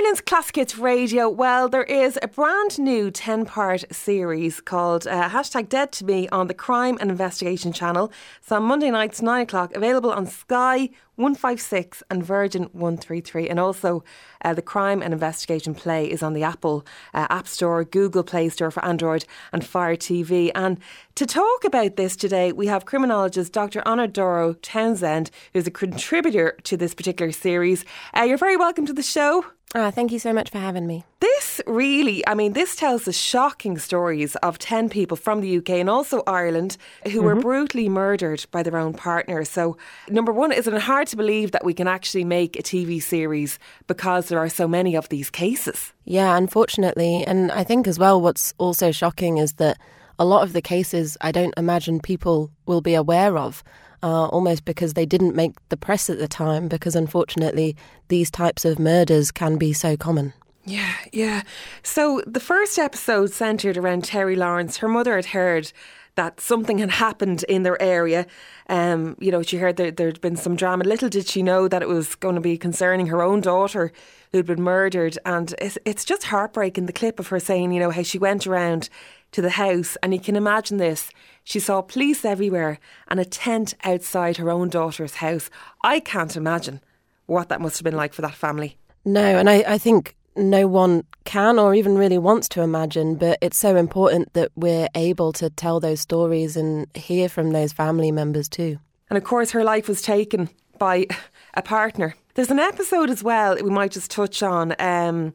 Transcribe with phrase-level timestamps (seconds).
[0.00, 5.68] Ireland's Classic Radio, well, there is a brand new 10 part series called uh, hashtag
[5.68, 8.10] Dead to Me on the Crime and Investigation channel.
[8.40, 13.50] It's on Monday nights, 9 o'clock, available on Sky 156 and Virgin 133.
[13.50, 14.02] And also,
[14.42, 18.48] uh, the Crime and Investigation Play is on the Apple uh, App Store, Google Play
[18.48, 20.50] Store for Android, and Fire TV.
[20.54, 20.78] And
[21.16, 23.82] to talk about this today, we have criminologist Dr.
[23.84, 27.84] Honor Doro Townshend, who's a contributor to this particular series.
[28.16, 29.44] Uh, you're very welcome to the show.
[29.72, 31.04] Ah, thank you so much for having me.
[31.20, 35.70] This really, I mean, this tells the shocking stories of 10 people from the UK
[35.70, 37.24] and also Ireland who mm-hmm.
[37.24, 39.44] were brutally murdered by their own partner.
[39.44, 39.76] So,
[40.08, 43.60] number one, isn't it hard to believe that we can actually make a TV series
[43.86, 45.92] because there are so many of these cases?
[46.04, 47.24] Yeah, unfortunately.
[47.24, 49.78] And I think as well, what's also shocking is that
[50.18, 53.62] a lot of the cases I don't imagine people will be aware of
[54.02, 57.76] uh, almost because they didn't make the press at the time, because unfortunately,
[58.08, 60.32] these types of murders can be so common.
[60.64, 61.42] Yeah, yeah.
[61.82, 64.76] So the first episode centred around Terry Lawrence.
[64.78, 65.72] Her mother had heard
[66.16, 68.26] that something had happened in their area.
[68.68, 70.84] Um, you know, she heard that there'd been some drama.
[70.84, 73.92] Little did she know that it was going to be concerning her own daughter
[74.32, 75.18] who'd been murdered.
[75.24, 78.46] And it's, it's just heartbreaking, the clip of her saying, you know, how she went
[78.46, 78.88] around
[79.32, 79.96] to the house.
[80.02, 81.10] And you can imagine this.
[81.44, 85.50] She saw police everywhere and a tent outside her own daughter's house.
[85.82, 86.80] I can't imagine
[87.26, 88.76] what that must have been like for that family.
[89.04, 93.38] No, and I, I think no one can or even really wants to imagine, but
[93.40, 98.10] it's so important that we're able to tell those stories and hear from those family
[98.10, 98.78] members too.
[99.08, 101.06] And of course, her life was taken by
[101.54, 102.14] a partner.
[102.34, 104.74] There's an episode as well we might just touch on.
[104.78, 105.34] Um,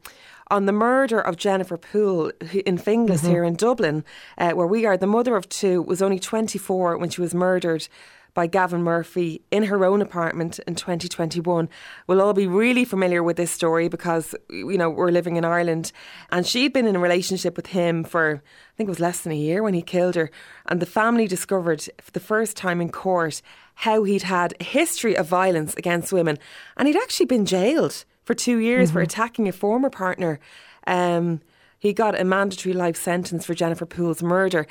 [0.51, 2.31] on the murder of Jennifer Poole
[2.65, 3.29] in Finglas mm-hmm.
[3.29, 4.05] here in Dublin,
[4.37, 4.95] uh, where we are.
[4.95, 7.87] The mother of two was only 24 when she was murdered
[8.35, 11.67] by Gavin Murphy in her own apartment in 2021.
[12.05, 15.91] We'll all be really familiar with this story because, you know, we're living in Ireland.
[16.29, 19.31] And she'd been in a relationship with him for, I think it was less than
[19.31, 20.29] a year when he killed her.
[20.67, 23.41] And the family discovered for the first time in court
[23.75, 26.37] how he'd had a history of violence against women.
[26.77, 28.97] And he'd actually been jailed for two years mm-hmm.
[28.97, 30.39] for attacking a former partner.
[30.85, 31.41] Um,
[31.79, 34.67] he got a mandatory life sentence for Jennifer Poole's murder.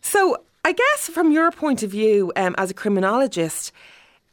[0.00, 3.70] So, I guess from your point of view um, as a criminologist,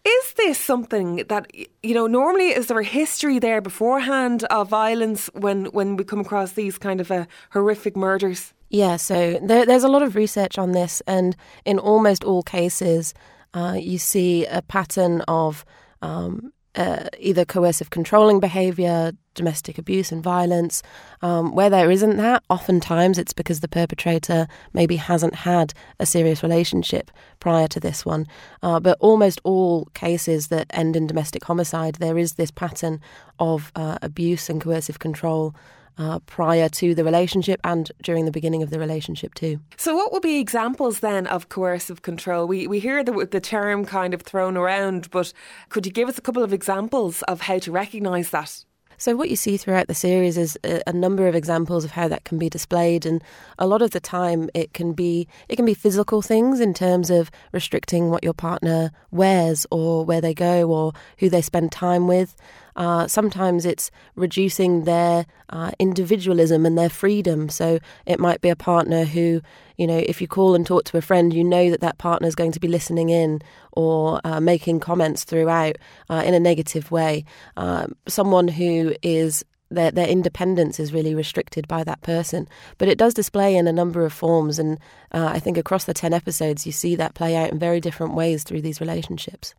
[0.04, 1.46] is this something that
[1.84, 2.08] you know?
[2.08, 6.80] Normally, is there a history there beforehand of violence when when we come across these
[6.80, 8.52] kind of uh, horrific murders?
[8.70, 11.36] Yeah, so there, there's a lot of research on this, and
[11.66, 13.14] in almost all cases,
[13.54, 15.64] uh, you see a pattern of
[16.02, 20.82] um, uh, either coercive controlling behaviour, domestic abuse and violence.
[21.22, 26.44] Um, where there isn't that, oftentimes it's because the perpetrator maybe hasn't had a serious
[26.44, 28.28] relationship prior to this one.
[28.62, 33.00] Uh, but almost all cases that end in domestic homicide, there is this pattern
[33.40, 35.56] of uh, abuse and coercive control
[35.98, 39.60] uh, prior to the relationship and during the beginning of the relationship too.
[39.78, 42.48] So, what would be examples then of coercive control?
[42.48, 45.34] We we hear the the term kind of thrown around, but
[45.70, 48.66] could you give us a couple of examples of how to recognise that?
[48.98, 52.08] So, what you see throughout the series is a, a, number of examples of how
[52.08, 53.24] that can be displayed, and
[53.60, 57.10] a lot of the time it can be it can be physical things in terms
[57.10, 62.08] of restricting what your partner wears or where they go or who they spend time
[62.08, 62.36] with.
[62.76, 67.50] Uh, sometimes it's reducing their uh, individualism and their freedom.
[67.50, 69.42] So it might be a partner who,
[69.78, 72.28] you know, if you call and talk to a friend, you know that that partner
[72.28, 73.42] is going to be listening in
[73.74, 75.78] or uh, making comments throughout
[76.10, 77.26] uh, in a negative way.
[77.58, 82.48] Um, someone who is their, their independence is really restricted by that person.
[82.78, 84.80] But it does display in a number of forms, and
[85.12, 88.14] uh, I think across the 10 episodes, you see that play out in very different
[88.14, 89.56] ways through these relationships.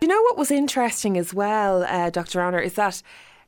[0.00, 2.40] You know what was interesting as well, uh, Dr.
[2.42, 3.02] Honor, is that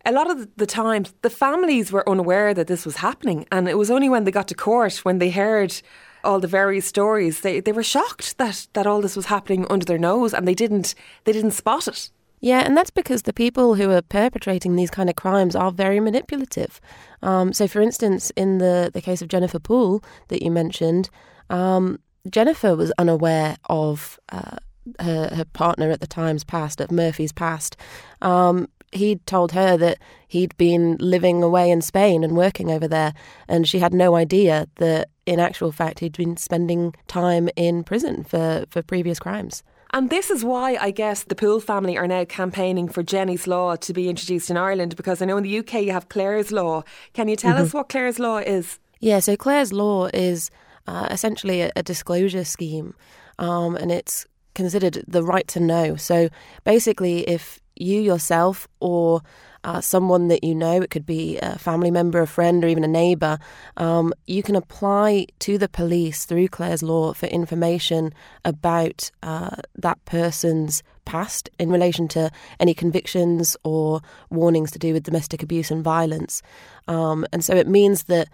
[0.06, 3.76] a lot of the times the families were unaware that this was happening, and it
[3.76, 5.80] was only when they got to court when they heard
[6.24, 9.84] all the various stories they, they were shocked that, that all this was happening under
[9.84, 10.94] their nose and they didn't
[11.24, 12.10] they didn't spot it.
[12.40, 15.98] Yeah, and that's because the people who are perpetrating these kind of crimes are very
[15.98, 16.80] manipulative.
[17.20, 21.10] Um, so, for instance, in the, the case of Jennifer Poole that you mentioned,
[21.50, 21.98] um,
[22.30, 24.58] Jennifer was unaware of uh,
[25.00, 27.76] her, her partner at the time's past, at Murphy's past,
[28.22, 29.98] um, he'd told her that
[30.28, 33.14] he'd been living away in Spain and working over there,
[33.48, 38.24] and she had no idea that in actual fact he'd been spending time in prison
[38.24, 39.62] for, for previous crimes.
[39.92, 43.76] And this is why I guess the Poole family are now campaigning for Jenny's Law
[43.76, 46.82] to be introduced in Ireland because I know in the UK you have Clare's Law.
[47.14, 47.62] Can you tell mm-hmm.
[47.64, 48.78] us what Clare's Law is?
[49.00, 50.50] Yeah, so Clare's Law is
[50.86, 52.94] uh, essentially a, a, disclosure scheme,
[53.38, 54.26] um, and it's
[54.60, 55.96] considered the right to know.
[55.96, 56.28] So
[56.64, 59.22] basically, if you yourself or
[59.64, 62.84] uh, someone that you know, it could be a family member, a friend, or even
[62.84, 63.38] a neighbour,
[63.76, 68.12] um, you can apply to the police through Clare's Law for information
[68.44, 74.00] about uh, that person's past in relation to any convictions or
[74.30, 76.42] warnings to do with domestic abuse and violence.
[76.86, 78.28] Um, and so it means that,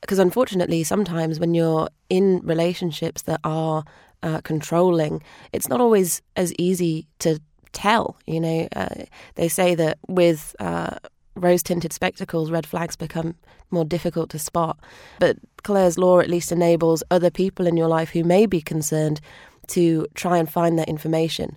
[0.00, 3.84] because unfortunately, sometimes when you're in relationships that are
[4.22, 5.22] uh, controlling,
[5.52, 7.40] it's not always as easy to
[7.72, 8.16] tell.
[8.26, 10.96] You know, uh, they say that with uh,
[11.34, 13.34] rose tinted spectacles, red flags become
[13.70, 14.78] more difficult to spot.
[15.18, 19.20] But Clare's Law at least enables other people in your life who may be concerned
[19.68, 21.56] to try and find that information.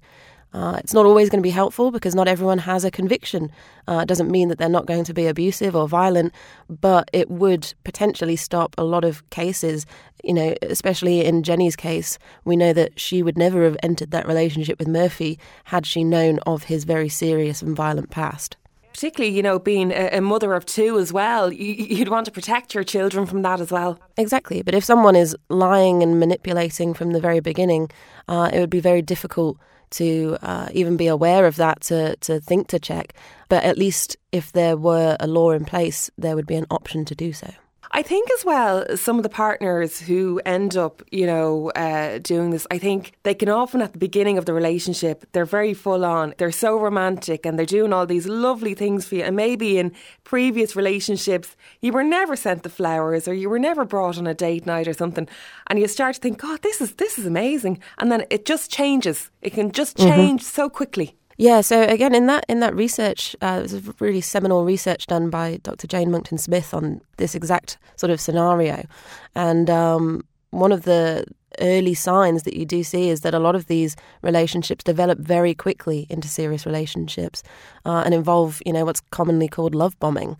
[0.54, 3.52] Uh, it's not always going to be helpful because not everyone has a conviction.
[3.88, 6.32] Uh, it doesn't mean that they're not going to be abusive or violent,
[6.70, 9.86] but it would potentially stop a lot of cases.
[10.24, 14.28] You know, especially in Jenny's case, we know that she would never have entered that
[14.28, 18.58] relationship with Murphy had she known of his very serious and violent past
[18.94, 22.84] particularly, you know, being a, mother of two as well, you'd want to protect your
[22.84, 24.00] children from that as well.
[24.18, 24.62] Exactly.
[24.62, 27.90] But if someone is lying and manipulating from the very beginning,
[28.28, 29.58] uh, it would be very difficult
[29.94, 33.14] to uh, even be aware of that to, to think to check.
[33.50, 37.06] But at least if there were a law in place, there would be an option
[37.06, 37.50] to do so.
[37.96, 42.50] I think as well, some of the partners who end up, you know, uh, doing
[42.50, 46.04] this, I think they can often at the beginning of the relationship, they're very full
[46.04, 49.22] on, they're so romantic and they're doing all these lovely things for you.
[49.22, 49.92] And maybe in
[50.24, 54.34] previous relationships, you were never sent the flowers or you were never brought on a
[54.34, 55.28] date night or something.
[55.68, 57.80] And you start to think, God, this is, this is amazing.
[58.00, 59.30] And then it just changes.
[59.44, 60.10] It can just mm-hmm.
[60.10, 60.56] change mm-hmm.
[60.56, 61.16] so quickly.
[61.38, 65.08] Yeah, so again, in that in that research, uh, it was a really seminal research
[65.08, 65.88] done by Dr.
[65.88, 68.86] Jane Monckton Smith on this exact sort of scenario,
[69.34, 71.26] and um, one of the
[71.60, 75.54] early signs that you do see is that a lot of these relationships develop very
[75.54, 77.44] quickly into serious relationships
[77.86, 80.40] uh, and involve, you know, what's commonly called love bombing,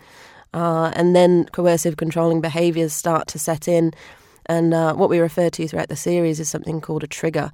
[0.54, 3.92] uh, and then coercive controlling behaviours start to set in,
[4.46, 7.52] and uh, what we refer to throughout the series is something called a trigger.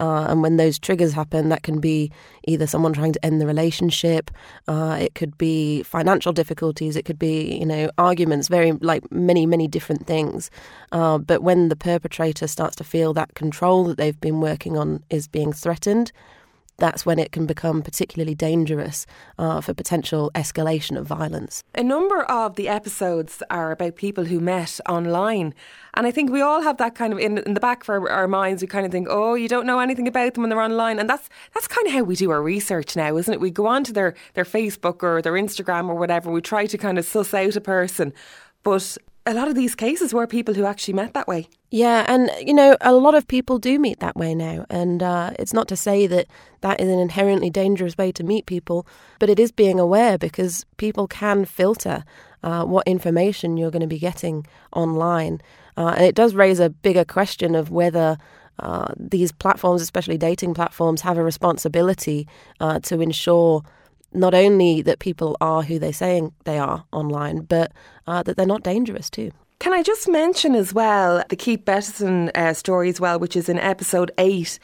[0.00, 2.10] Uh, and when those triggers happen, that can be
[2.46, 4.30] either someone trying to end the relationship,
[4.68, 9.46] uh, it could be financial difficulties, it could be, you know, arguments, very like many,
[9.46, 10.50] many different things.
[10.92, 15.02] Uh, but when the perpetrator starts to feel that control that they've been working on
[15.10, 16.12] is being threatened,
[16.82, 19.06] that's when it can become particularly dangerous
[19.38, 21.62] uh, for potential escalation of violence.
[21.76, 25.54] A number of the episodes are about people who met online.
[25.94, 28.10] And I think we all have that kind of in, in the back of our,
[28.10, 28.62] our, minds.
[28.62, 31.08] We kind of think, oh, you don't know anything about them when they're online, and
[31.08, 33.40] that's that's kind of how we do our research now, isn't it?
[33.40, 36.32] We go onto their their Facebook or their Instagram or whatever.
[36.32, 38.12] We try to kind of suss out a person,
[38.64, 41.48] but a lot of these cases were people who actually met that way.
[41.70, 45.30] Yeah, and you know, a lot of people do meet that way now, and uh,
[45.38, 46.26] it's not to say that
[46.60, 48.86] that is an inherently dangerous way to meet people,
[49.18, 52.04] but it is being aware because people can filter
[52.42, 55.40] uh, what information you're going to be getting online,
[55.76, 58.18] uh, and it does raise a bigger question of whether.
[58.58, 62.28] Uh, these platforms, especially dating platforms, have a responsibility
[62.60, 63.64] uh, to ensure
[64.14, 67.72] not only that people are who they're saying they are online, but
[68.06, 69.30] uh, that they're not dangerous too.
[69.58, 73.48] Can I just mention as well the Keith Bettison uh, story as well, which is
[73.48, 74.58] in episode eight?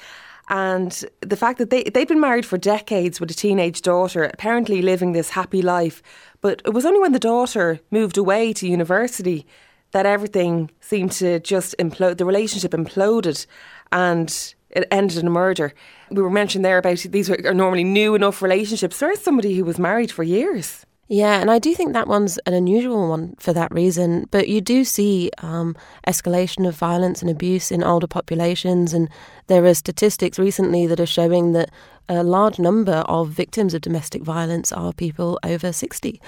[0.48, 4.82] And the fact that they, they've been married for decades with a teenage daughter, apparently
[4.82, 6.02] living this happy life.
[6.40, 9.46] But it was only when the daughter moved away to university
[9.92, 12.18] that everything seemed to just implode.
[12.18, 13.46] The relationship imploded
[13.92, 15.72] and it ended in a murder.
[16.10, 18.98] We were mentioning there about these are normally new enough relationships.
[18.98, 20.84] There is somebody who was married for years.
[21.10, 24.26] Yeah, and I do think that one's an unusual one for that reason.
[24.30, 25.75] But you do see um,
[26.06, 29.08] escalation of violence and abuse in older populations, and
[29.46, 31.70] there are statistics recently that are showing that
[32.10, 36.20] a large number of victims of domestic violence are people over 60.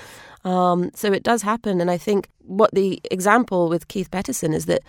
[0.45, 4.65] Um, so it does happen, and I think what the example with Keith Bettison is
[4.65, 4.83] that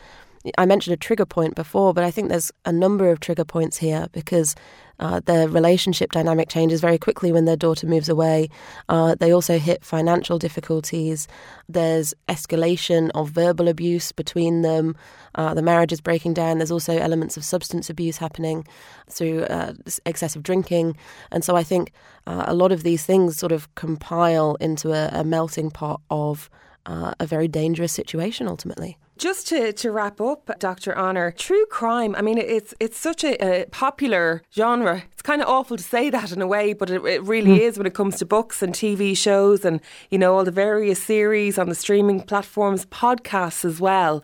[0.58, 3.78] I mentioned a trigger point before, but I think there's a number of trigger points
[3.78, 4.56] here because
[5.00, 8.50] uh, their relationship dynamic changes very quickly when their daughter moves away.
[8.88, 11.28] Uh, they also hit financial difficulties.
[11.68, 14.96] There's escalation of verbal abuse between them.
[15.36, 16.60] Uh, the marriage is breaking down.
[16.60, 18.66] There's also elements of substance abuse happening
[19.10, 19.74] through uh,
[20.06, 20.98] excessive drinking.
[21.32, 21.92] And so I think
[22.28, 26.50] uh, a lot of these things sort of compile into a, a melting pot of
[26.86, 28.98] uh, a very dangerous situation ultimately.
[29.18, 30.98] Just to, to wrap up, Dr.
[30.98, 35.04] Honor, true crime, I mean, it's it's such a, a popular genre.
[35.12, 37.60] It's kind of awful to say that in a way, but it, it really mm.
[37.60, 41.04] is when it comes to books and TV shows and, you know, all the various
[41.04, 44.24] series on the streaming platforms, podcasts as well.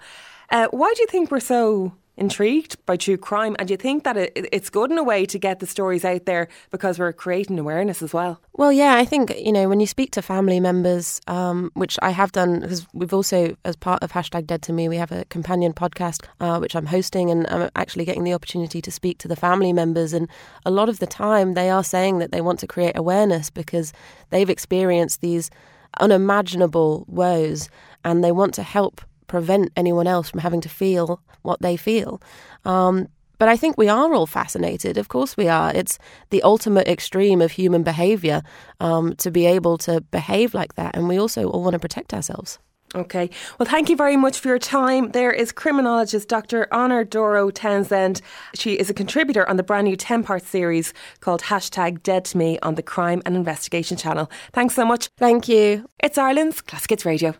[0.49, 4.17] Uh, why do you think we're so intrigued by true crime and you think that
[4.17, 7.59] it, it's good in a way to get the stories out there because we're creating
[7.59, 8.41] awareness as well?
[8.53, 12.09] Well, yeah, I think, you know, when you speak to family members, um, which I
[12.09, 15.25] have done, because we've also, as part of Hashtag Dead to Me, we have a
[15.25, 19.27] companion podcast, uh, which I'm hosting, and I'm actually getting the opportunity to speak to
[19.27, 20.13] the family members.
[20.13, 20.27] And
[20.65, 23.93] a lot of the time, they are saying that they want to create awareness because
[24.31, 25.51] they've experienced these
[25.99, 27.69] unimaginable woes
[28.03, 32.21] and they want to help prevent anyone else from having to feel what they feel.
[32.65, 33.07] Um,
[33.39, 34.97] but I think we are all fascinated.
[34.97, 35.71] Of course, we are.
[35.73, 35.99] It's
[36.31, 38.41] the ultimate extreme of human behavior
[38.79, 40.95] um, to be able to behave like that.
[40.95, 42.57] And we also all want to protect ourselves.
[42.95, 43.29] Okay.
[43.59, 45.11] Well, thank you very much for your time.
[45.11, 46.67] There is criminologist Dr.
[46.71, 48.21] Honor Doro Townshend.
[48.55, 52.37] She is a contributor on the brand new 10 part series called Hashtag Dead to
[52.37, 54.31] Me on the Crime and Investigation channel.
[54.53, 55.09] Thanks so much.
[55.17, 55.87] Thank you.
[55.99, 57.35] It's Ireland's Classic Radio.